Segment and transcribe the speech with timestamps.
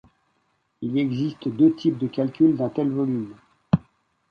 [0.81, 3.35] Il existe deux types de calcul d'un tel volume.